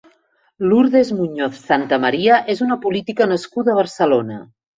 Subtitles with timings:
[0.69, 4.41] Lourdes Muñoz Santamaría és una política nascuda a Barcelona.